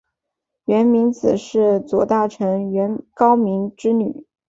[0.65, 4.25] 源明子是左大臣源高明之女。